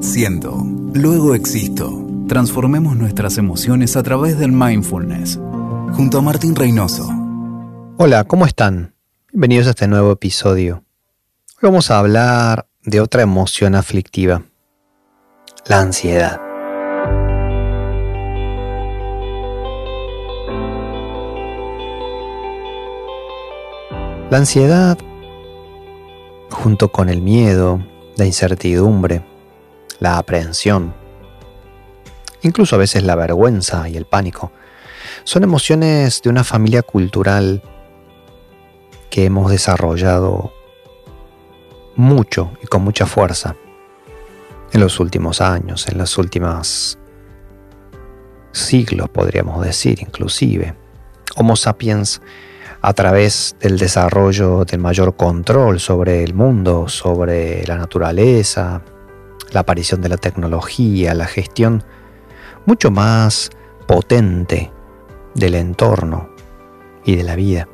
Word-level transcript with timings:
Siento, 0.00 0.62
luego 0.92 1.34
existo. 1.34 2.06
Transformemos 2.28 2.96
nuestras 2.96 3.38
emociones 3.38 3.96
a 3.96 4.02
través 4.02 4.38
del 4.38 4.52
mindfulness. 4.52 5.40
Junto 5.92 6.18
a 6.18 6.22
Martín 6.22 6.54
Reynoso. 6.54 7.08
Hola, 7.96 8.24
¿cómo 8.24 8.46
están? 8.46 8.94
Bienvenidos 9.32 9.66
a 9.66 9.70
este 9.70 9.88
nuevo 9.88 10.12
episodio. 10.12 10.84
Hoy 11.62 11.68
vamos 11.70 11.90
a 11.90 11.98
hablar 11.98 12.68
de 12.82 13.00
otra 13.00 13.22
emoción 13.22 13.74
aflictiva, 13.74 14.44
la 15.66 15.80
ansiedad. 15.80 16.40
La 24.30 24.38
ansiedad, 24.38 24.98
junto 26.50 26.90
con 26.90 27.08
el 27.08 27.22
miedo, 27.22 27.84
la 28.16 28.26
incertidumbre, 28.26 29.22
la 30.00 30.18
aprehensión, 30.18 30.94
incluso 32.42 32.76
a 32.76 32.78
veces 32.78 33.02
la 33.02 33.14
vergüenza 33.14 33.88
y 33.88 33.96
el 33.96 34.06
pánico, 34.06 34.52
son 35.24 35.44
emociones 35.44 36.20
de 36.22 36.30
una 36.30 36.44
familia 36.44 36.82
cultural 36.82 37.62
que 39.10 39.24
hemos 39.24 39.50
desarrollado 39.50 40.52
mucho 41.96 42.52
y 42.62 42.66
con 42.66 42.82
mucha 42.82 43.06
fuerza 43.06 43.54
en 44.72 44.80
los 44.80 44.98
últimos 44.98 45.40
años, 45.40 45.86
en 45.88 45.98
los 45.98 46.18
últimos 46.18 46.98
siglos, 48.50 49.08
podríamos 49.08 49.64
decir, 49.64 50.00
inclusive. 50.00 50.74
Homo 51.36 51.56
sapiens 51.56 52.20
a 52.82 52.92
través 52.92 53.56
del 53.60 53.78
desarrollo 53.78 54.64
del 54.64 54.80
mayor 54.80 55.16
control 55.16 55.80
sobre 55.80 56.22
el 56.22 56.34
mundo, 56.34 56.88
sobre 56.88 57.64
la 57.66 57.76
naturaleza, 57.76 58.82
la 59.54 59.60
aparición 59.60 60.02
de 60.02 60.08
la 60.08 60.16
tecnología, 60.16 61.14
la 61.14 61.26
gestión 61.26 61.84
mucho 62.66 62.90
más 62.90 63.50
potente 63.86 64.72
del 65.34 65.54
entorno 65.54 66.28
y 67.04 67.16
de 67.16 67.22
la 67.22 67.36
vida, 67.36 67.68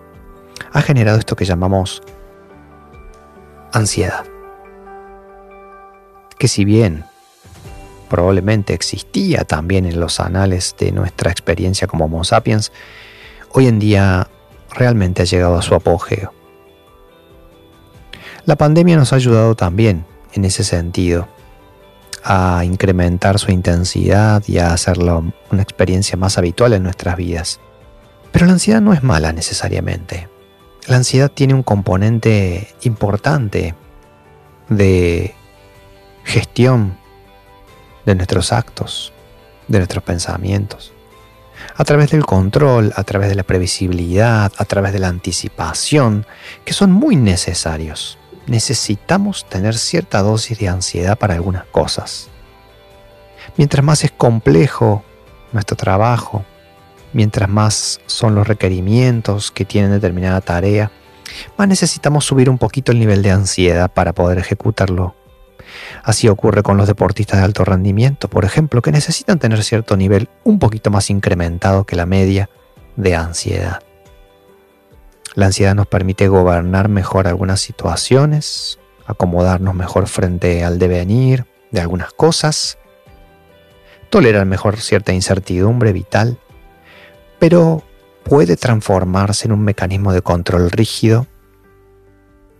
ha 0.73 0.83
generado 0.83 1.19
esto 1.19 1.37
que 1.37 1.45
llamamos 1.45 2.03
ansiedad. 3.73 4.25
Que 6.39 6.49
si 6.49 6.65
bien 6.65 7.05
probablemente 8.09 8.75
existía 8.75 9.45
también 9.45 9.87
en 9.87 10.01
los 10.01 10.21
anales 10.21 10.75
de 10.79 10.93
nuestra 10.93 11.31
experiencia 11.31 11.87
como 11.87 12.07
Homo 12.07 12.25
sapiens, 12.25 12.73
hoy 13.53 13.69
en 13.69 13.79
día 13.79 14.29
realmente 14.73 15.23
ha 15.23 15.27
llegado 15.27 15.57
a 15.57 15.63
su 15.63 15.75
apogeo. 15.75 16.33
La 18.45 18.57
pandemia 18.57 18.97
nos 18.97 19.13
ha 19.13 19.17
ayudado 19.17 19.55
también 19.55 20.05
en 20.33 20.45
ese 20.45 20.65
sentido 20.65 21.29
a 22.25 22.65
incrementar 22.65 23.39
su 23.39 23.51
intensidad 23.51 24.43
y 24.47 24.59
a 24.59 24.73
hacerlo 24.73 25.33
una 25.51 25.63
experiencia 25.63 26.17
más 26.17 26.39
habitual 26.39 26.73
en 26.73 26.83
nuestras 26.83 27.17
vidas. 27.17 27.61
Pero 28.33 28.47
la 28.47 28.53
ansiedad 28.53 28.81
no 28.81 28.93
es 28.93 29.03
mala 29.03 29.33
necesariamente. 29.33 30.29
La 30.87 30.97
ansiedad 30.97 31.31
tiene 31.31 31.55
un 31.55 31.63
componente 31.63 32.75
importante 32.83 33.75
de 34.69 35.35
gestión 36.25 36.97
de 38.07 38.15
nuestros 38.15 38.53
actos, 38.53 39.13
de 39.69 39.79
nuestros 39.79 40.03
pensamientos 40.05 40.93
a 41.77 41.85
través 41.85 42.11
del 42.11 42.25
control, 42.25 42.93
a 42.97 43.05
través 43.05 43.29
de 43.29 43.35
la 43.35 43.43
previsibilidad, 43.43 44.53
a 44.57 44.65
través 44.65 44.93
de 44.93 44.99
la 44.99 45.09
anticipación, 45.09 46.27
que 46.65 46.73
son 46.73 46.93
muy 46.93 47.17
necesarios. 47.17 48.19
Necesitamos 48.51 49.49
tener 49.49 49.79
cierta 49.79 50.21
dosis 50.21 50.59
de 50.59 50.69
ansiedad 50.69 51.17
para 51.17 51.33
algunas 51.33 51.65
cosas. 51.65 52.29
Mientras 53.57 53.83
más 53.83 54.05
es 54.05 54.11
complejo 54.11 55.03
nuestro 55.53 55.75
trabajo, 55.75 56.45
mientras 57.15 57.49
más 57.49 58.01
son 58.05 58.35
los 58.35 58.47
requerimientos 58.47 59.51
que 59.51 59.65
tienen 59.65 59.91
determinada 59.91 60.43
tarea, 60.43 60.91
más 61.57 61.67
necesitamos 61.67 62.27
subir 62.27 62.51
un 62.51 62.59
poquito 62.59 62.93
el 62.93 62.99
nivel 62.99 63.23
de 63.23 63.31
ansiedad 63.31 63.91
para 63.91 64.13
poder 64.13 64.37
ejecutarlo 64.37 65.15
Así 66.03 66.29
ocurre 66.29 66.63
con 66.63 66.77
los 66.77 66.87
deportistas 66.87 67.39
de 67.39 67.45
alto 67.45 67.65
rendimiento, 67.65 68.29
por 68.29 68.45
ejemplo, 68.45 68.83
que 68.83 68.93
necesitan 68.93 69.39
tener 69.39 69.63
cierto 69.63 69.97
nivel 69.97 70.29
un 70.45 70.59
poquito 70.59 70.91
más 70.91 71.11
incrementado 71.11 71.85
que 71.85 71.97
la 71.97 72.07
media 72.07 72.49
de 72.97 73.15
ansiedad. 73.15 73.83
La 75.35 75.47
ansiedad 75.47 75.75
nos 75.75 75.87
permite 75.87 76.29
gobernar 76.29 76.89
mejor 76.89 77.27
algunas 77.27 77.61
situaciones, 77.61 78.79
acomodarnos 79.07 79.75
mejor 79.75 80.07
frente 80.09 80.65
al 80.65 80.79
devenir 80.79 81.47
de 81.71 81.81
algunas 81.81 82.13
cosas, 82.13 82.79
tolerar 84.11 84.47
mejor 84.47 84.79
cierta 84.79 85.13
incertidumbre 85.13 85.93
vital, 85.93 86.39
pero 87.39 87.83
puede 88.25 88.57
transformarse 88.57 89.47
en 89.47 89.53
un 89.53 89.63
mecanismo 89.63 90.13
de 90.13 90.23
control 90.23 90.71
rígido 90.71 91.27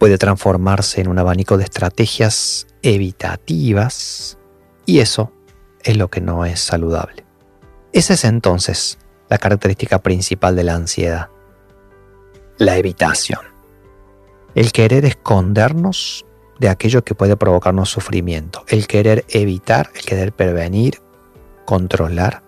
puede 0.01 0.17
transformarse 0.17 1.03
en 1.03 1.09
un 1.09 1.19
abanico 1.19 1.59
de 1.59 1.65
estrategias 1.65 2.67
evitativas 2.81 4.39
y 4.87 5.01
eso 5.01 5.31
es 5.83 5.99
lo 5.99 6.09
que 6.09 6.23
no 6.23 6.47
es 6.47 6.59
saludable. 6.59 7.27
Esa 7.93 8.15
es 8.15 8.25
entonces 8.25 8.99
la 9.29 9.37
característica 9.37 9.99
principal 9.99 10.57
de 10.57 10.65
la 10.65 10.75
ansiedad, 10.75 11.29
la 12.61 12.77
evitación. 12.77 13.41
El 14.55 14.71
querer 14.71 15.07
escondernos 15.07 16.27
de 16.59 16.69
aquello 16.69 17.03
que 17.03 17.15
puede 17.15 17.35
provocarnos 17.39 17.89
sufrimiento, 17.89 18.65
el 18.69 18.87
querer 18.87 19.25
evitar, 19.31 19.91
el 19.95 20.03
querer 20.03 20.33
prevenir, 20.33 21.01
controlar, 21.65 22.43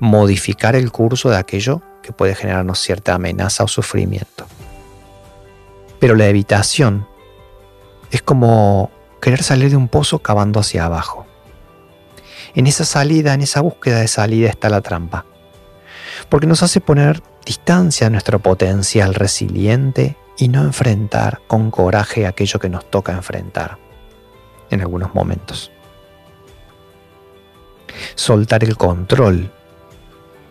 modificar 0.00 0.74
el 0.74 0.90
curso 0.90 1.30
de 1.30 1.36
aquello 1.36 1.80
que 2.02 2.12
puede 2.12 2.34
generarnos 2.34 2.80
cierta 2.80 3.14
amenaza 3.14 3.62
o 3.62 3.68
sufrimiento. 3.68 4.46
Pero 6.00 6.16
la 6.16 6.26
evitación 6.26 7.06
es 8.10 8.20
como 8.20 8.90
querer 9.22 9.44
salir 9.44 9.70
de 9.70 9.76
un 9.76 9.86
pozo 9.86 10.18
cavando 10.18 10.58
hacia 10.58 10.86
abajo. 10.86 11.24
En 12.56 12.66
esa 12.66 12.84
salida, 12.84 13.32
en 13.32 13.42
esa 13.42 13.60
búsqueda 13.60 14.00
de 14.00 14.08
salida 14.08 14.48
está 14.48 14.68
la 14.68 14.80
trampa. 14.80 15.24
Porque 16.28 16.46
nos 16.46 16.62
hace 16.62 16.80
poner 16.80 17.22
distancia 17.44 18.06
a 18.06 18.10
nuestro 18.10 18.38
potencial 18.38 19.14
resiliente 19.14 20.16
y 20.36 20.48
no 20.48 20.62
enfrentar 20.62 21.40
con 21.46 21.70
coraje 21.70 22.26
aquello 22.26 22.60
que 22.60 22.68
nos 22.68 22.88
toca 22.90 23.12
enfrentar 23.12 23.78
en 24.70 24.80
algunos 24.80 25.14
momentos. 25.14 25.70
Soltar 28.14 28.62
el 28.64 28.76
control, 28.76 29.50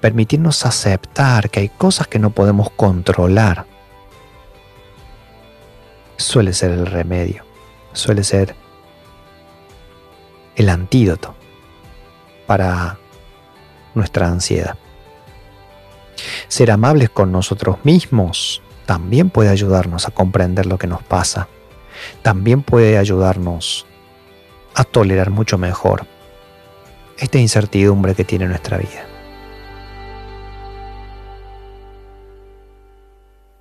permitirnos 0.01 0.66
aceptar 0.66 1.49
que 1.49 1.61
hay 1.61 1.69
cosas 1.69 2.07
que 2.07 2.19
no 2.19 2.31
podemos 2.31 2.69
controlar 2.71 3.66
suele 6.17 6.53
ser 6.53 6.71
el 6.71 6.85
remedio, 6.85 7.45
suele 7.93 8.23
ser 8.23 8.55
el 10.55 10.69
antídoto 10.69 11.35
para 12.47 12.97
nuestra 13.93 14.27
ansiedad. 14.27 14.77
Ser 16.47 16.72
amables 16.72 17.09
con 17.09 17.31
nosotros 17.31 17.78
mismos 17.84 18.62
también 18.85 19.30
puede 19.30 19.50
ayudarnos 19.50 20.08
a 20.08 20.12
comprender 20.12 20.66
lo 20.66 20.78
que 20.78 20.88
nos 20.88 21.03
pasa. 21.03 21.47
También 22.22 22.62
puede 22.62 22.97
ayudarnos 22.97 23.85
a 24.74 24.84
tolerar 24.84 25.30
mucho 25.30 25.58
mejor 25.58 26.06
esta 27.18 27.40
incertidumbre 27.40 28.16
que 28.16 28.24
tiene 28.24 28.47
nuestra 28.47 28.78
vida. 28.78 29.06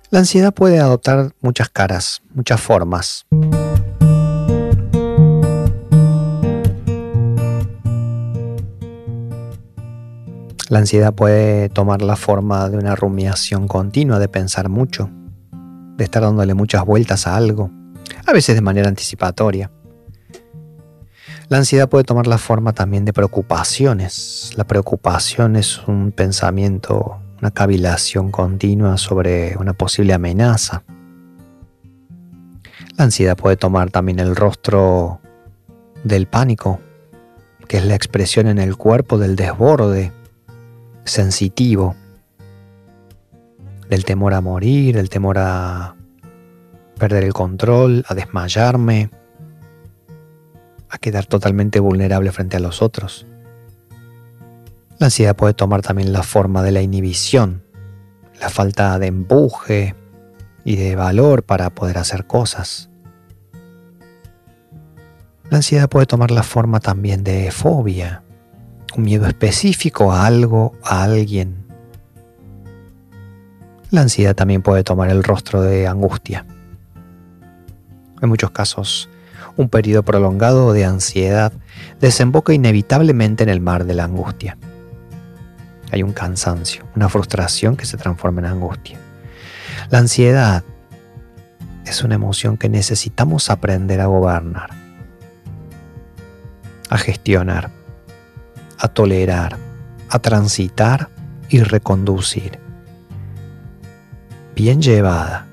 La 0.09 0.19
ansiedad 0.19 0.53
puede 0.53 0.79
adoptar 0.79 1.33
muchas 1.41 1.69
caras, 1.69 2.21
muchas 2.33 2.61
formas. 2.61 3.25
La 10.69 10.79
ansiedad 10.79 11.13
puede 11.13 11.69
tomar 11.69 12.01
la 12.01 12.15
forma 12.15 12.69
de 12.69 12.77
una 12.77 12.95
rumiación 12.95 13.67
continua, 13.67 14.19
de 14.19 14.27
pensar 14.27 14.69
mucho, 14.69 15.09
de 15.95 16.03
estar 16.03 16.21
dándole 16.21 16.53
muchas 16.53 16.85
vueltas 16.85 17.25
a 17.25 17.35
algo, 17.35 17.71
a 18.25 18.33
veces 18.33 18.55
de 18.55 18.61
manera 18.61 18.89
anticipatoria. 18.89 19.71
La 21.47 21.57
ansiedad 21.57 21.87
puede 21.87 22.03
tomar 22.03 22.27
la 22.27 22.37
forma 22.37 22.73
también 22.73 23.05
de 23.05 23.13
preocupaciones. 23.13 24.51
La 24.57 24.65
preocupación 24.65 25.55
es 25.55 25.87
un 25.87 26.11
pensamiento 26.11 27.21
una 27.39 27.51
cavilación 27.51 28.31
continua 28.31 28.97
sobre 28.97 29.55
una 29.57 29.73
posible 29.73 30.13
amenaza. 30.13 30.83
La 32.97 33.03
ansiedad 33.03 33.37
puede 33.37 33.57
tomar 33.57 33.91
también 33.91 34.19
el 34.19 34.35
rostro 34.35 35.19
del 36.03 36.27
pánico, 36.27 36.79
que 37.67 37.77
es 37.77 37.85
la 37.85 37.95
expresión 37.95 38.47
en 38.47 38.57
el 38.57 38.75
cuerpo 38.75 39.17
del 39.17 39.35
desborde 39.35 40.11
sensitivo, 41.07 41.95
del 43.89 44.05
temor 44.05 44.33
a 44.33 44.41
morir, 44.41 44.97
el 44.97 45.09
temor 45.09 45.37
a 45.39 45.95
perder 46.97 47.23
el 47.23 47.33
control, 47.33 48.03
a 48.07 48.13
desmayarme, 48.13 49.09
a 50.89 50.97
quedar 50.97 51.25
totalmente 51.25 51.79
vulnerable 51.79 52.31
frente 52.31 52.57
a 52.57 52.59
los 52.59 52.81
otros. 52.81 53.25
La 54.99 55.07
ansiedad 55.07 55.35
puede 55.35 55.53
tomar 55.53 55.81
también 55.81 56.11
la 56.11 56.23
forma 56.23 56.63
de 56.63 56.71
la 56.71 56.81
inhibición, 56.81 57.63
la 58.41 58.49
falta 58.49 58.97
de 58.99 59.07
empuje 59.07 59.95
y 60.63 60.75
de 60.75 60.95
valor 60.95 61.43
para 61.43 61.69
poder 61.69 61.97
hacer 61.97 62.25
cosas. 62.25 62.89
La 65.49 65.57
ansiedad 65.57 65.87
puede 65.87 66.07
tomar 66.07 66.31
la 66.31 66.43
forma 66.43 66.79
también 66.79 67.23
de 67.23 67.51
fobia, 67.51 68.23
un 68.95 69.03
miedo 69.03 69.27
específico 69.27 70.11
a 70.11 70.25
algo, 70.25 70.75
a 70.83 71.03
alguien. 71.03 71.65
La 73.91 74.01
ansiedad 74.01 74.35
también 74.35 74.61
puede 74.61 74.83
tomar 74.83 75.09
el 75.09 75.23
rostro 75.23 75.61
de 75.61 75.87
angustia. 75.87 76.45
En 78.21 78.29
muchos 78.29 78.51
casos, 78.51 79.09
un 79.55 79.69
periodo 79.69 80.03
prolongado 80.03 80.73
de 80.73 80.85
ansiedad 80.85 81.53
desemboca 81.99 82.53
inevitablemente 82.53 83.43
en 83.43 83.49
el 83.49 83.61
mar 83.61 83.85
de 83.85 83.93
la 83.93 84.05
angustia. 84.05 84.57
Hay 85.91 86.03
un 86.03 86.13
cansancio, 86.13 86.85
una 86.95 87.09
frustración 87.09 87.77
que 87.77 87.85
se 87.85 87.97
transforma 87.97 88.41
en 88.41 88.47
angustia. 88.47 88.99
La 89.89 89.99
ansiedad 89.99 90.63
es 91.85 92.03
una 92.03 92.15
emoción 92.15 92.57
que 92.57 92.67
necesitamos 92.67 93.49
aprender 93.49 94.01
a 94.01 94.07
gobernar, 94.07 94.71
a 96.89 96.97
gestionar, 96.97 97.71
a 98.77 98.87
tolerar, 98.87 99.57
a 100.09 100.19
transitar 100.19 101.09
y 101.49 101.61
reconducir. 101.61 102.59
Bien 104.55 104.81
llevada, 104.81 105.47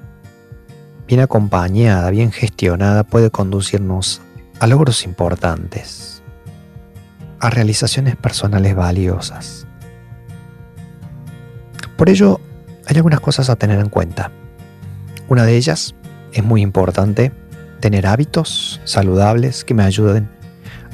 bien 1.06 1.20
acompañada, 1.20 2.10
bien 2.10 2.32
gestionada 2.32 3.04
puede 3.04 3.30
conducirnos 3.30 4.22
a 4.60 4.66
logros 4.66 5.04
importantes, 5.04 6.22
a 7.40 7.50
realizaciones 7.50 8.16
personales 8.16 8.74
valiosas. 8.74 9.66
Por 11.96 12.08
ello, 12.08 12.40
hay 12.86 12.96
algunas 12.96 13.20
cosas 13.20 13.50
a 13.50 13.56
tener 13.56 13.78
en 13.78 13.88
cuenta. 13.88 14.30
Una 15.28 15.44
de 15.44 15.56
ellas 15.56 15.94
es 16.32 16.44
muy 16.44 16.62
importante, 16.62 17.32
tener 17.80 18.06
hábitos 18.06 18.80
saludables 18.84 19.64
que 19.64 19.74
me 19.74 19.84
ayuden 19.84 20.28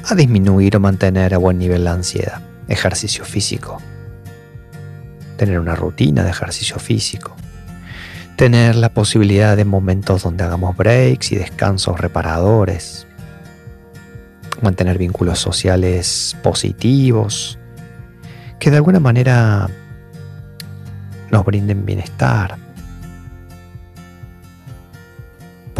a 0.05 0.15
disminuir 0.15 0.75
o 0.75 0.79
mantener 0.79 1.33
a 1.33 1.37
buen 1.37 1.57
nivel 1.57 1.83
la 1.83 1.93
ansiedad. 1.93 2.41
Ejercicio 2.67 3.25
físico. 3.25 3.81
Tener 5.37 5.59
una 5.59 5.75
rutina 5.75 6.23
de 6.23 6.29
ejercicio 6.29 6.77
físico. 6.77 7.35
Tener 8.35 8.75
la 8.75 8.89
posibilidad 8.89 9.55
de 9.55 9.65
momentos 9.65 10.23
donde 10.23 10.43
hagamos 10.43 10.75
breaks 10.75 11.31
y 11.31 11.35
descansos 11.35 11.99
reparadores. 11.99 13.07
Mantener 14.61 14.97
vínculos 14.97 15.39
sociales 15.39 16.35
positivos 16.43 17.57
que 18.59 18.69
de 18.69 18.77
alguna 18.77 18.99
manera 18.99 19.69
nos 21.31 21.45
brinden 21.45 21.85
bienestar. 21.85 22.57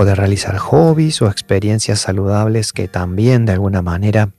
Poder 0.01 0.17
realizar 0.17 0.57
hobbies 0.57 1.21
o 1.21 1.27
experiencias 1.27 1.99
saludables 1.99 2.73
que 2.73 2.87
también 2.87 3.45
de 3.45 3.51
alguna 3.51 3.83
manera 3.83 4.31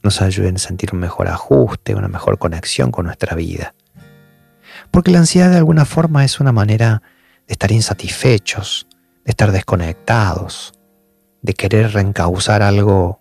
nos 0.00 0.22
ayuden 0.22 0.54
a 0.54 0.58
sentir 0.60 0.90
un 0.92 1.00
mejor 1.00 1.26
ajuste, 1.26 1.96
una 1.96 2.06
mejor 2.06 2.38
conexión 2.38 2.92
con 2.92 3.06
nuestra 3.06 3.34
vida. 3.34 3.74
Porque 4.92 5.10
la 5.10 5.18
ansiedad 5.18 5.50
de 5.50 5.56
alguna 5.56 5.86
forma 5.86 6.24
es 6.24 6.38
una 6.38 6.52
manera 6.52 7.02
de 7.48 7.52
estar 7.54 7.72
insatisfechos, 7.72 8.86
de 9.24 9.30
estar 9.30 9.50
desconectados, 9.50 10.72
de 11.42 11.54
querer 11.54 11.94
reencauzar 11.94 12.62
algo 12.62 13.20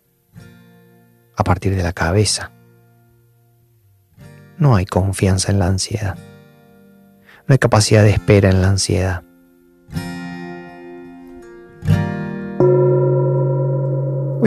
a 1.36 1.44
partir 1.44 1.76
de 1.76 1.82
la 1.82 1.94
cabeza. 1.94 2.52
No 4.60 4.76
hay 4.76 4.86
confianza 4.86 5.52
en 5.52 5.58
la 5.58 5.66
ansiedad. 5.66 6.16
No 7.48 7.54
hay 7.54 7.58
capacidad 7.58 8.04
de 8.04 8.12
espera 8.12 8.52
en 8.52 8.62
la 8.62 8.68
ansiedad. 8.68 9.24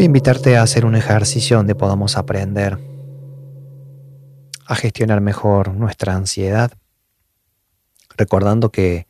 Voy 0.01 0.05
a 0.05 0.07
invitarte 0.07 0.57
a 0.57 0.63
hacer 0.63 0.87
un 0.87 0.97
ejercicio 0.97 1.59
donde 1.59 1.75
podamos 1.75 2.17
aprender 2.17 2.79
a 4.65 4.75
gestionar 4.75 5.21
mejor 5.21 5.75
nuestra 5.75 6.15
ansiedad, 6.15 6.73
recordando 8.17 8.73
que 8.73 9.07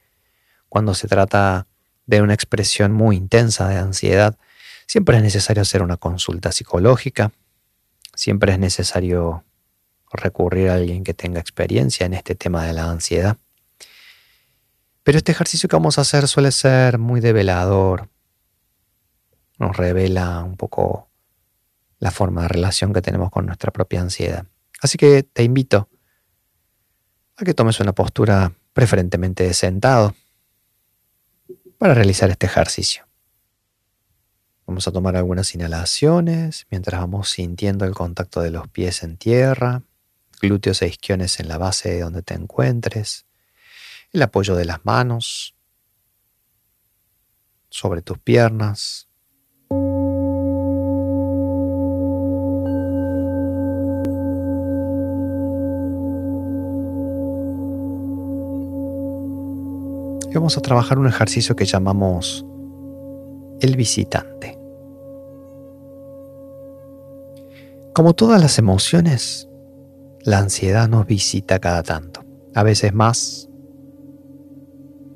cuando 0.68 0.94
se 0.94 1.06
trata 1.06 1.68
de 2.06 2.22
una 2.22 2.34
expresión 2.34 2.90
muy 2.90 3.14
intensa 3.14 3.68
de 3.68 3.76
ansiedad, 3.76 4.36
siempre 4.84 5.16
es 5.16 5.22
necesario 5.22 5.62
hacer 5.62 5.82
una 5.82 5.96
consulta 5.96 6.50
psicológica, 6.50 7.30
siempre 8.16 8.54
es 8.54 8.58
necesario 8.58 9.44
recurrir 10.10 10.70
a 10.70 10.74
alguien 10.74 11.04
que 11.04 11.14
tenga 11.14 11.38
experiencia 11.38 12.04
en 12.04 12.14
este 12.14 12.34
tema 12.34 12.64
de 12.64 12.72
la 12.72 12.90
ansiedad. 12.90 13.36
Pero 15.04 15.18
este 15.18 15.30
ejercicio 15.30 15.68
que 15.68 15.76
vamos 15.76 15.98
a 15.98 16.00
hacer 16.00 16.26
suele 16.26 16.50
ser 16.50 16.98
muy 16.98 17.20
develador. 17.20 18.09
Nos 19.60 19.76
revela 19.76 20.42
un 20.42 20.56
poco 20.56 21.08
la 22.00 22.10
forma 22.10 22.42
de 22.42 22.48
relación 22.48 22.92
que 22.92 23.00
tenemos 23.00 23.30
con 23.30 23.46
nuestra 23.46 23.70
propia 23.70 24.00
ansiedad. 24.00 24.44
Así 24.82 24.98
que 24.98 25.22
te 25.22 25.44
invito 25.44 25.88
a 27.36 27.44
que 27.44 27.54
tomes 27.54 27.78
una 27.78 27.92
postura 27.92 28.52
preferentemente 28.72 29.44
de 29.44 29.54
sentado 29.54 30.16
para 31.78 31.94
realizar 31.94 32.28
este 32.30 32.46
ejercicio. 32.46 33.06
Vamos 34.66 34.88
a 34.88 34.92
tomar 34.92 35.14
algunas 35.14 35.54
inhalaciones 35.54 36.66
mientras 36.72 37.00
vamos 37.00 37.30
sintiendo 37.30 37.84
el 37.84 37.94
contacto 37.94 38.40
de 38.40 38.50
los 38.50 38.66
pies 38.66 39.04
en 39.04 39.16
tierra 39.16 39.84
glúteos 40.40 40.82
e 40.82 40.88
isquiones 40.88 41.38
en 41.38 41.48
la 41.48 41.58
base 41.58 41.90
de 41.90 42.00
donde 42.00 42.22
te 42.22 42.34
encuentres, 42.34 43.26
el 44.12 44.22
apoyo 44.22 44.56
de 44.56 44.64
las 44.64 44.84
manos 44.84 45.54
sobre 47.68 48.02
tus 48.02 48.18
piernas. 48.18 49.09
Vamos 60.34 60.56
a 60.56 60.60
trabajar 60.60 60.98
un 60.98 61.06
ejercicio 61.06 61.56
que 61.56 61.64
llamamos 61.64 62.46
el 63.60 63.76
visitante. 63.76 64.58
Como 67.92 68.14
todas 68.14 68.40
las 68.40 68.58
emociones, 68.58 69.48
la 70.22 70.38
ansiedad 70.38 70.88
nos 70.88 71.06
visita 71.06 71.58
cada 71.58 71.82
tanto, 71.82 72.24
a 72.54 72.62
veces 72.62 72.94
más, 72.94 73.50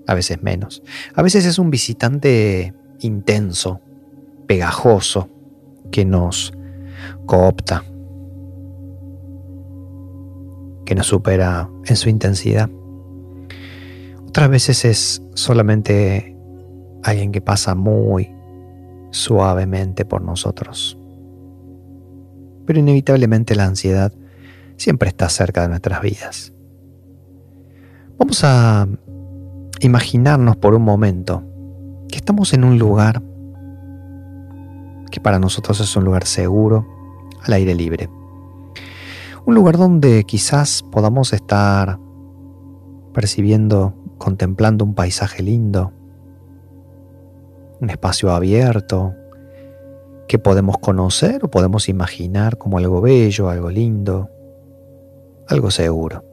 a 0.06 0.14
veces 0.14 0.42
menos. 0.42 0.82
A 1.14 1.22
veces 1.22 1.46
es 1.46 1.58
un 1.58 1.70
visitante 1.70 2.74
intenso, 3.00 3.80
pegajoso, 4.46 5.28
que 5.90 6.04
nos 6.04 6.52
coopta, 7.26 7.84
que 10.84 10.94
nos 10.94 11.06
supera 11.06 11.70
en 11.86 11.96
su 11.96 12.08
intensidad. 12.08 12.68
Otras 14.34 14.50
veces 14.50 14.84
es 14.84 15.22
solamente 15.34 16.36
alguien 17.04 17.30
que 17.30 17.40
pasa 17.40 17.76
muy 17.76 18.34
suavemente 19.12 20.04
por 20.04 20.22
nosotros. 20.22 20.98
Pero 22.66 22.80
inevitablemente 22.80 23.54
la 23.54 23.66
ansiedad 23.66 24.12
siempre 24.76 25.08
está 25.08 25.28
cerca 25.28 25.62
de 25.62 25.68
nuestras 25.68 26.02
vidas. 26.02 26.52
Vamos 28.18 28.42
a 28.42 28.88
imaginarnos 29.78 30.56
por 30.56 30.74
un 30.74 30.82
momento 30.82 31.44
que 32.08 32.16
estamos 32.16 32.54
en 32.54 32.64
un 32.64 32.76
lugar 32.76 33.22
que 35.12 35.20
para 35.20 35.38
nosotros 35.38 35.78
es 35.78 35.94
un 35.94 36.02
lugar 36.02 36.26
seguro, 36.26 36.84
al 37.44 37.52
aire 37.52 37.76
libre. 37.76 38.10
Un 39.46 39.54
lugar 39.54 39.78
donde 39.78 40.24
quizás 40.24 40.82
podamos 40.82 41.32
estar 41.32 42.00
percibiendo, 43.12 43.94
contemplando 44.24 44.86
un 44.86 44.94
paisaje 44.94 45.42
lindo, 45.42 45.92
un 47.78 47.90
espacio 47.90 48.30
abierto 48.30 49.14
que 50.26 50.38
podemos 50.38 50.78
conocer 50.78 51.44
o 51.44 51.50
podemos 51.50 51.90
imaginar 51.90 52.56
como 52.56 52.78
algo 52.78 53.02
bello, 53.02 53.50
algo 53.50 53.68
lindo, 53.68 54.30
algo 55.46 55.70
seguro. 55.70 56.24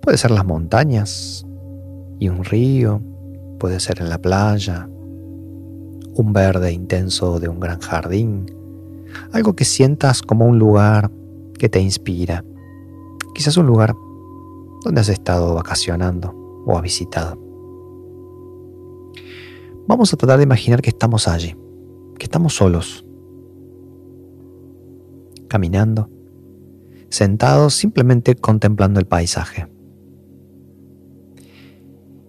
Puede 0.00 0.18
ser 0.18 0.30
las 0.30 0.46
montañas 0.46 1.44
y 2.20 2.28
un 2.28 2.44
río, 2.44 3.02
puede 3.58 3.80
ser 3.80 4.00
en 4.00 4.08
la 4.08 4.18
playa, 4.18 4.88
un 6.14 6.32
verde 6.32 6.70
intenso 6.70 7.40
de 7.40 7.48
un 7.48 7.58
gran 7.58 7.80
jardín, 7.80 8.46
algo 9.32 9.56
que 9.56 9.64
sientas 9.64 10.22
como 10.22 10.46
un 10.46 10.60
lugar 10.60 11.10
que 11.58 11.68
te 11.68 11.80
inspira, 11.80 12.44
quizás 13.34 13.56
un 13.56 13.66
lugar 13.66 13.96
donde 14.86 15.00
has 15.00 15.08
estado 15.08 15.54
vacacionando 15.54 16.32
o 16.64 16.76
has 16.76 16.82
visitado. 16.82 17.36
Vamos 19.88 20.12
a 20.12 20.16
tratar 20.16 20.38
de 20.38 20.44
imaginar 20.44 20.80
que 20.80 20.90
estamos 20.90 21.28
allí, 21.28 21.56
que 22.18 22.24
estamos 22.24 22.54
solos, 22.54 23.04
caminando, 25.48 26.08
sentados 27.08 27.74
simplemente 27.74 28.36
contemplando 28.36 29.00
el 29.00 29.06
paisaje. 29.06 29.68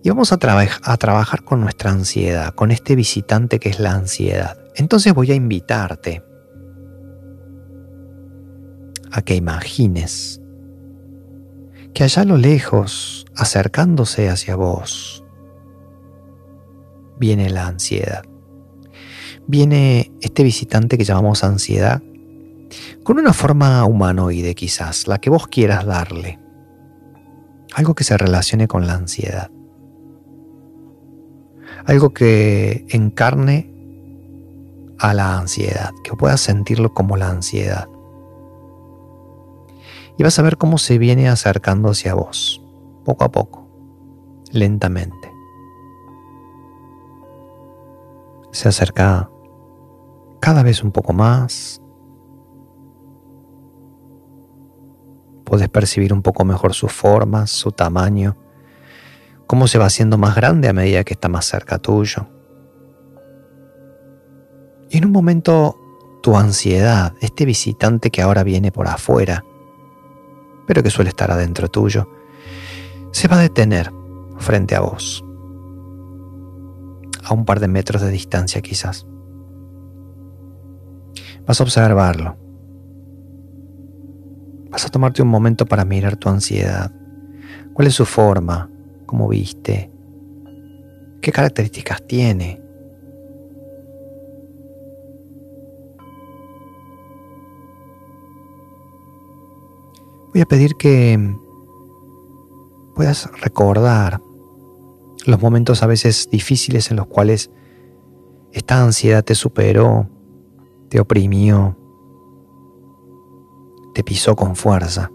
Y 0.04 0.10
vamos 0.10 0.32
a, 0.32 0.36
a, 0.36 0.98
trabajar 0.98 1.44
con 1.44 1.62
nuestra 1.62 1.92
ansiedad, 1.92 2.54
con 2.56 2.72
este 2.72 2.96
visitante 2.96 3.60
que 3.60 3.70
es 3.70 3.80
la 3.80 3.92
ansiedad. 3.94 4.58
Entonces 4.76 5.14
voy 5.14 5.32
a 5.32 5.36
invitarte 5.36 6.24
a 9.12 9.22
que 9.22 9.36
imagines 9.36 10.37
que 11.94 12.04
allá 12.04 12.22
a 12.22 12.26
lo 12.26 12.38
lejos, 12.38 13.26
acercándose 13.36 14.30
hacia 14.30 14.56
vos, 14.56 15.24
viene 17.20 17.50
la 17.50 17.68
ansiedad. 17.68 18.24
Viene 19.48 20.12
este 20.22 20.44
visitante 20.44 20.98
que 20.98 21.06
llamamos 21.06 21.44
ansiedad 21.44 22.02
con 23.04 23.18
una 23.20 23.34
forma 23.34 23.86
humanoide 23.86 24.54
quizás, 24.56 25.08
la 25.08 25.20
que 25.20 25.30
vos 25.30 25.48
quieras 25.48 25.86
darle. 25.86 26.40
Algo 27.74 27.96
que 27.96 28.04
se 28.04 28.18
relacione 28.18 28.68
con 28.68 28.88
la 28.88 28.96
ansiedad. 28.96 29.50
Algo 31.86 32.14
que 32.14 32.86
encarne 32.90 33.74
a 35.00 35.14
la 35.14 35.38
ansiedad, 35.38 35.92
que 36.04 36.12
puedas 36.14 36.42
sentirlo 36.42 36.94
como 36.94 37.16
la 37.16 37.30
ansiedad. 37.30 37.88
Y 40.18 40.24
vas 40.24 40.40
a 40.40 40.42
ver 40.42 40.58
cómo 40.58 40.78
se 40.78 40.98
viene 40.98 41.30
acercando 41.30 41.90
hacia 41.90 42.16
vos, 42.16 42.64
poco 43.06 43.24
a 43.24 43.32
poco, 43.32 43.68
lentamente. 44.52 45.32
Se 48.52 48.68
acerca 48.68 49.30
cada 50.40 50.64
vez 50.64 50.84
un 50.84 50.92
poco 50.92 51.14
más. 51.14 51.82
Puedes 55.44 55.70
percibir 55.70 56.14
un 56.14 56.22
poco 56.22 56.44
mejor 56.44 56.74
sus 56.74 56.92
formas, 56.92 57.52
su 57.52 57.72
tamaño, 57.72 58.38
cómo 59.46 59.68
se 59.68 59.78
va 59.78 59.86
haciendo 59.86 60.18
más 60.18 60.36
grande 60.36 60.68
a 60.68 60.74
medida 60.74 61.04
que 61.04 61.14
está 61.14 61.30
más 61.30 61.46
cerca 61.46 61.78
tuyo. 61.78 62.28
Y 64.90 64.98
en 64.98 65.06
un 65.06 65.12
momento 65.12 65.78
tu 66.22 66.36
ansiedad, 66.36 67.14
este 67.22 67.46
visitante 67.46 68.10
que 68.10 68.22
ahora 68.22 68.44
viene 68.44 68.72
por 68.72 68.88
afuera, 68.88 69.44
pero 70.68 70.84
que 70.84 70.92
suele 70.92 71.10
estar 71.10 71.32
adentro 71.32 71.70
tuyo, 71.70 72.08
se 73.12 73.28
va 73.28 73.40
a 73.40 73.42
detener 73.42 73.92
frente 74.38 74.76
a 74.76 74.82
vos, 74.82 75.26
a 77.24 77.34
un 77.34 77.46
par 77.46 77.60
de 77.60 77.68
metros 77.68 78.02
de 78.02 78.12
distancia 78.12 78.62
quizás. 78.62 79.08
Vas 81.48 81.60
a 81.60 81.64
observarlo. 81.64 82.38
Vas 84.70 84.86
a 84.86 84.90
tomarte 84.90 85.24
un 85.24 85.30
momento 85.30 85.66
para 85.66 85.86
mirar 85.86 86.18
tu 86.18 86.30
ansiedad. 86.30 86.92
¿Cuál 87.74 87.88
es 87.88 87.96
su 87.96 88.06
forma? 88.06 88.70
¿Cómo 89.06 89.30
viste? 89.30 89.90
¿Qué 91.22 91.32
características 91.32 92.06
tiene? 92.06 92.62
Voy 100.38 100.44
a 100.44 100.46
pedir 100.46 100.76
que 100.76 101.36
puedas 102.94 103.28
recordar 103.42 104.22
los 105.26 105.42
momentos 105.42 105.82
a 105.82 105.88
veces 105.88 106.30
difíciles 106.30 106.92
en 106.92 106.98
los 106.98 107.08
cuales 107.08 107.50
esta 108.52 108.80
ansiedad 108.84 109.24
te 109.24 109.34
superó, 109.34 110.08
te 110.90 111.00
oprimió, 111.00 111.76
te 113.96 114.04
pisó 114.04 114.36
con 114.36 114.56
fuerza. 114.56 115.10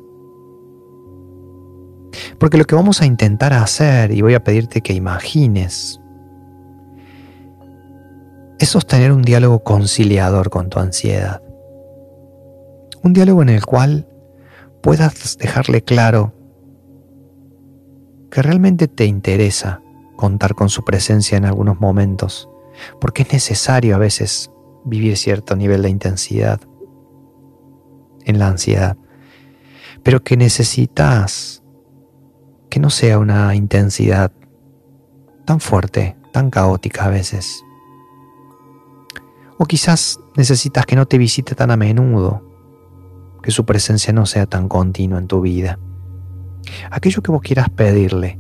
Porque 2.40 2.58
lo 2.58 2.64
que 2.64 2.74
vamos 2.74 3.00
a 3.00 3.06
intentar 3.06 3.52
hacer, 3.52 4.10
y 4.10 4.22
voy 4.22 4.34
a 4.34 4.42
pedirte 4.42 4.80
que 4.80 4.92
imagines, 4.92 6.00
es 8.58 8.68
sostener 8.68 9.12
un 9.12 9.22
diálogo 9.22 9.62
conciliador 9.62 10.50
con 10.50 10.68
tu 10.68 10.80
ansiedad. 10.80 11.40
Un 13.04 13.12
diálogo 13.12 13.42
en 13.42 13.50
el 13.50 13.64
cual 13.64 14.08
puedas 14.82 15.38
dejarle 15.38 15.82
claro 15.82 16.34
que 18.30 18.42
realmente 18.42 18.88
te 18.88 19.04
interesa 19.04 19.82
contar 20.16 20.54
con 20.54 20.68
su 20.68 20.84
presencia 20.84 21.38
en 21.38 21.44
algunos 21.44 21.80
momentos, 21.80 22.48
porque 23.00 23.22
es 23.22 23.32
necesario 23.32 23.94
a 23.94 23.98
veces 23.98 24.50
vivir 24.84 25.16
cierto 25.16 25.56
nivel 25.56 25.82
de 25.82 25.90
intensidad 25.90 26.60
en 28.24 28.38
la 28.38 28.48
ansiedad, 28.48 28.96
pero 30.02 30.22
que 30.22 30.36
necesitas 30.36 31.62
que 32.70 32.80
no 32.80 32.90
sea 32.90 33.18
una 33.18 33.54
intensidad 33.54 34.32
tan 35.44 35.60
fuerte, 35.60 36.16
tan 36.32 36.50
caótica 36.50 37.04
a 37.04 37.10
veces. 37.10 37.62
O 39.58 39.66
quizás 39.66 40.18
necesitas 40.36 40.86
que 40.86 40.96
no 40.96 41.06
te 41.06 41.18
visite 41.18 41.54
tan 41.54 41.70
a 41.70 41.76
menudo, 41.76 42.51
que 43.42 43.50
su 43.50 43.64
presencia 43.64 44.12
no 44.12 44.26
sea 44.26 44.46
tan 44.46 44.68
continua 44.68 45.18
en 45.18 45.26
tu 45.26 45.40
vida. 45.40 45.78
Aquello 46.90 47.22
que 47.22 47.32
vos 47.32 47.42
quieras 47.42 47.68
pedirle, 47.70 48.38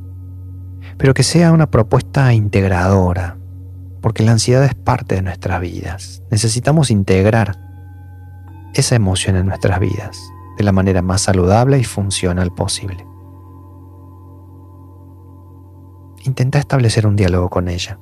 pero 0.96 1.14
que 1.14 1.22
sea 1.22 1.52
una 1.52 1.70
propuesta 1.70 2.32
integradora, 2.32 3.38
porque 4.00 4.22
la 4.22 4.32
ansiedad 4.32 4.64
es 4.64 4.74
parte 4.74 5.16
de 5.16 5.22
nuestras 5.22 5.60
vidas. 5.60 6.22
Necesitamos 6.30 6.90
integrar 6.90 7.58
esa 8.74 8.94
emoción 8.94 9.36
en 9.36 9.46
nuestras 9.46 9.78
vidas 9.80 10.18
de 10.56 10.64
la 10.64 10.72
manera 10.72 11.02
más 11.02 11.22
saludable 11.22 11.78
y 11.78 11.84
funcional 11.84 12.52
posible. 12.52 13.04
Intenta 16.24 16.58
establecer 16.58 17.06
un 17.06 17.16
diálogo 17.16 17.50
con 17.50 17.68
ella. 17.68 17.98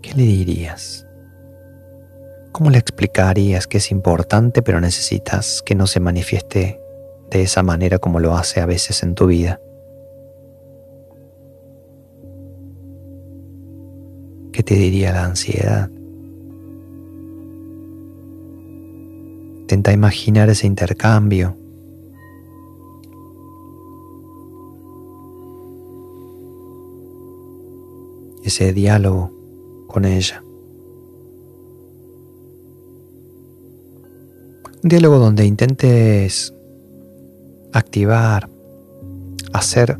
¿Qué 0.00 0.14
le 0.14 0.22
dirías? 0.22 1.04
¿Cómo 2.54 2.70
le 2.70 2.78
explicarías 2.78 3.66
que 3.66 3.78
es 3.78 3.90
importante 3.90 4.62
pero 4.62 4.80
necesitas 4.80 5.60
que 5.60 5.74
no 5.74 5.88
se 5.88 5.98
manifieste 5.98 6.80
de 7.28 7.42
esa 7.42 7.64
manera 7.64 7.98
como 7.98 8.20
lo 8.20 8.36
hace 8.36 8.60
a 8.60 8.66
veces 8.66 9.02
en 9.02 9.16
tu 9.16 9.26
vida? 9.26 9.60
¿Qué 14.52 14.62
te 14.62 14.76
diría 14.76 15.10
la 15.10 15.24
ansiedad? 15.24 15.90
Intenta 19.62 19.90
imaginar 19.90 20.48
ese 20.48 20.68
intercambio. 20.68 21.56
Ese 28.44 28.72
diálogo 28.72 29.32
con 29.88 30.04
ella. 30.04 30.43
Un 34.84 34.90
diálogo 34.90 35.18
donde 35.18 35.46
intentes 35.46 36.52
activar, 37.72 38.50
hacer 39.54 39.98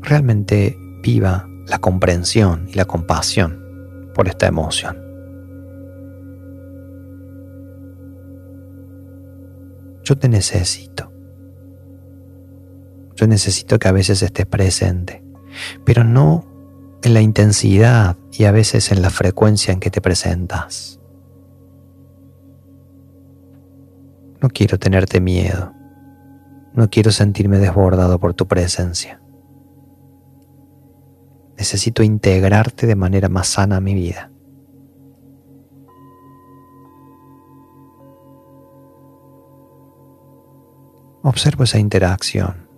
realmente 0.00 0.78
viva 1.02 1.48
la 1.66 1.80
comprensión 1.80 2.68
y 2.68 2.74
la 2.74 2.84
compasión 2.84 4.12
por 4.14 4.28
esta 4.28 4.46
emoción. 4.46 4.96
Yo 10.04 10.16
te 10.16 10.28
necesito. 10.28 11.10
Yo 13.16 13.26
necesito 13.26 13.80
que 13.80 13.88
a 13.88 13.92
veces 13.92 14.22
estés 14.22 14.46
presente, 14.46 15.24
pero 15.84 16.04
no 16.04 16.46
en 17.02 17.12
la 17.12 17.22
intensidad 17.22 18.16
y 18.30 18.44
a 18.44 18.52
veces 18.52 18.92
en 18.92 19.02
la 19.02 19.10
frecuencia 19.10 19.72
en 19.72 19.80
que 19.80 19.90
te 19.90 20.00
presentas. 20.00 21.01
No 24.42 24.48
quiero 24.48 24.76
tenerte 24.76 25.20
miedo. 25.20 25.72
No 26.74 26.90
quiero 26.90 27.12
sentirme 27.12 27.58
desbordado 27.58 28.18
por 28.18 28.34
tu 28.34 28.48
presencia. 28.48 29.22
Necesito 31.56 32.02
integrarte 32.02 32.88
de 32.88 32.96
manera 32.96 33.28
más 33.28 33.46
sana 33.46 33.76
a 33.76 33.80
mi 33.80 33.94
vida. 33.94 34.32
Observo 41.22 41.62
esa 41.62 41.78
interacción. 41.78 42.68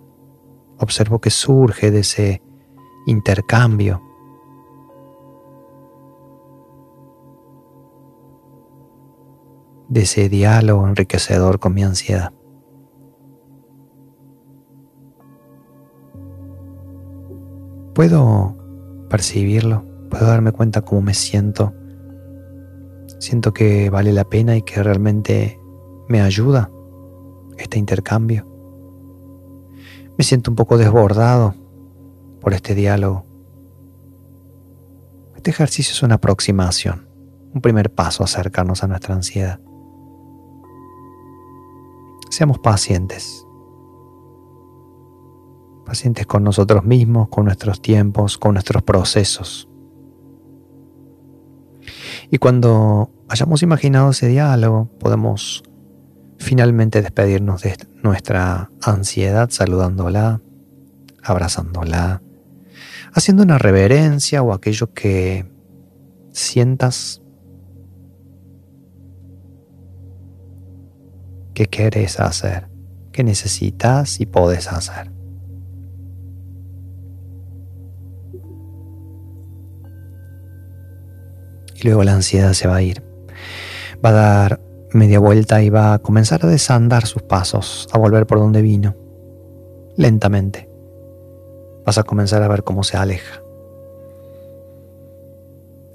Observo 0.77 1.19
que 1.19 1.31
surge 1.31 1.89
de 1.89 1.99
ese 2.01 2.43
intercambio. 3.07 4.03
De 9.89 10.01
ese 10.01 10.29
diálogo 10.29 10.87
enriquecedor 10.87 11.59
con 11.59 11.73
mi 11.73 11.83
ansiedad. 11.83 12.33
¿Puedo 17.93 18.57
percibirlo, 19.09 19.85
Puedo 20.09 20.27
darme 20.27 20.51
cuenta 20.51 20.81
cómo 20.81 21.01
me 21.01 21.13
siento. 21.13 21.73
Siento 23.19 23.53
que 23.53 23.89
vale 23.89 24.13
la 24.13 24.23
pena 24.23 24.55
y 24.55 24.61
que 24.61 24.81
realmente 24.81 25.59
me 26.07 26.21
ayuda 26.21 26.71
este 27.57 27.79
intercambio. 27.79 28.47
Me 30.17 30.23
siento 30.23 30.51
un 30.51 30.55
poco 30.55 30.77
desbordado 30.77 31.53
por 32.39 32.53
este 32.53 32.75
diálogo. 32.75 33.25
Este 35.35 35.49
ejercicio 35.49 35.91
es 35.91 36.01
una 36.03 36.15
aproximación, 36.15 37.09
un 37.53 37.61
primer 37.61 37.93
paso 37.93 38.23
a 38.23 38.25
acercarnos 38.25 38.83
a 38.83 38.87
nuestra 38.87 39.15
ansiedad. 39.15 39.59
Seamos 42.29 42.59
pacientes. 42.59 43.45
Pacientes 45.85 46.25
con 46.25 46.43
nosotros 46.43 46.83
mismos, 46.83 47.29
con 47.29 47.45
nuestros 47.45 47.81
tiempos, 47.81 48.37
con 48.37 48.53
nuestros 48.53 48.83
procesos. 48.83 49.69
Y 52.31 52.37
cuando 52.37 53.11
hayamos 53.29 53.61
imaginado 53.61 54.09
ese 54.09 54.27
diálogo, 54.27 54.89
podemos 54.99 55.63
finalmente 56.37 57.01
despedirnos 57.01 57.61
de 57.61 57.77
nuestra 58.03 58.71
ansiedad 58.81 59.49
saludándola, 59.51 60.41
abrazándola, 61.23 62.21
haciendo 63.13 63.43
una 63.43 63.57
reverencia 63.57 64.41
o 64.43 64.53
aquello 64.53 64.93
que 64.93 65.49
sientas 66.31 67.21
que 71.55 71.65
quieres 71.65 72.19
hacer, 72.19 72.67
que 73.11 73.23
necesitas 73.23 74.19
y 74.19 74.27
puedes 74.27 74.71
hacer. 74.71 75.11
Y 81.75 81.87
luego 81.87 82.03
la 82.03 82.13
ansiedad 82.13 82.53
se 82.53 82.67
va 82.67 82.75
a 82.75 82.81
ir. 82.83 83.03
Va 84.05 84.09
a 84.09 84.13
dar 84.13 84.61
media 84.93 85.19
vuelta 85.19 85.63
y 85.63 85.69
va 85.69 85.93
a 85.93 85.99
comenzar 85.99 86.45
a 86.45 86.47
desandar 86.47 87.07
sus 87.07 87.23
pasos, 87.23 87.87
a 87.91 87.97
volver 87.97 88.27
por 88.27 88.37
donde 88.37 88.61
vino, 88.61 88.95
lentamente. 89.97 90.69
Vas 91.85 91.97
a 91.97 92.03
comenzar 92.03 92.43
a 92.43 92.47
ver 92.47 92.63
cómo 92.63 92.83
se 92.83 92.97
aleja, 92.97 93.41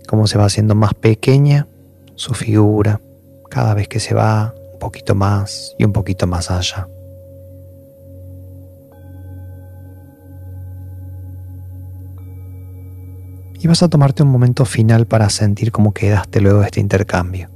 cómo 0.09 0.26
se 0.26 0.38
va 0.38 0.47
haciendo 0.47 0.75
más 0.75 0.95
pequeña 0.95 1.69
su 2.14 2.35
figura 2.35 3.00
cada 3.49 3.75
vez 3.75 3.88
que 3.88 4.00
se 4.00 4.14
va 4.14 4.55
poquito 4.81 5.15
más 5.15 5.77
y 5.79 5.85
un 5.85 5.93
poquito 5.93 6.27
más 6.27 6.51
allá. 6.51 6.89
Y 13.61 13.69
vas 13.69 13.85
a 13.85 13.89
tomarte 13.89 14.25
un 14.25 14.31
momento 14.31 14.65
final 14.65 15.07
para 15.07 15.31
sentir 15.31 15.71
cómo 15.71 15.95
quedaste 15.95 16.41
luego 16.41 16.59
de 16.61 16.67
este 16.67 16.81
intercambio 16.81 17.51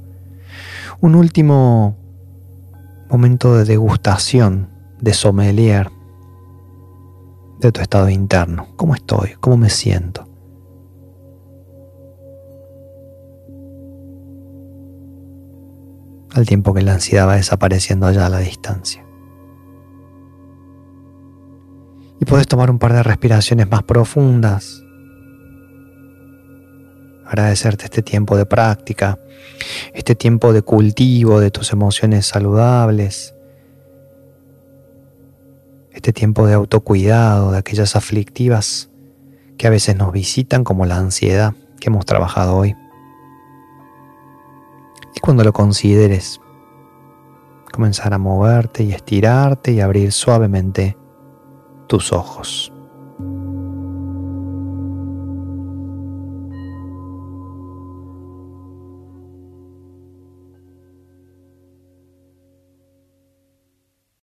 un 1.01 1.15
último 1.15 1.97
momento 3.09 3.55
de 3.55 3.65
degustación, 3.65 4.69
de 4.99 5.13
sommelier 5.13 5.91
de 7.59 7.71
tu 7.71 7.81
estado 7.81 8.09
interno. 8.09 8.67
¿Cómo 8.75 8.95
estoy? 8.95 9.35
¿Cómo 9.39 9.57
me 9.57 9.69
siento? 9.69 10.24
Al 16.35 16.45
tiempo 16.45 16.73
que 16.75 16.83
la 16.83 16.93
ansiedad 16.93 17.27
va 17.27 17.37
desapareciendo 17.37 18.05
allá 18.05 18.27
a 18.27 18.29
la 18.29 18.39
distancia. 18.39 19.03
Y 22.21 22.25
puedes 22.25 22.47
tomar 22.47 22.69
un 22.69 22.77
par 22.77 22.93
de 22.93 23.01
respiraciones 23.01 23.67
más 23.69 23.81
profundas 23.81 24.85
agradecerte 27.25 27.85
este 27.85 28.01
tiempo 28.01 28.37
de 28.37 28.45
práctica, 28.45 29.19
este 29.93 30.15
tiempo 30.15 30.53
de 30.53 30.61
cultivo 30.61 31.39
de 31.39 31.51
tus 31.51 31.73
emociones 31.73 32.27
saludables, 32.27 33.33
este 35.91 36.13
tiempo 36.13 36.45
de 36.45 36.53
autocuidado 36.53 37.51
de 37.51 37.57
aquellas 37.57 37.95
aflictivas 37.95 38.89
que 39.57 39.67
a 39.67 39.69
veces 39.69 39.95
nos 39.95 40.11
visitan 40.11 40.63
como 40.63 40.85
la 40.85 40.97
ansiedad 40.97 41.53
que 41.79 41.89
hemos 41.89 42.05
trabajado 42.05 42.55
hoy. 42.55 42.75
Y 45.15 45.19
cuando 45.21 45.43
lo 45.43 45.53
consideres, 45.53 46.41
comenzar 47.71 48.13
a 48.13 48.17
moverte 48.17 48.83
y 48.83 48.91
estirarte 48.91 49.71
y 49.71 49.81
abrir 49.81 50.11
suavemente 50.11 50.97
tus 51.87 52.11
ojos. 52.11 52.74